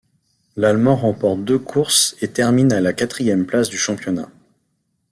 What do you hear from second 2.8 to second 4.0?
la quatrième place du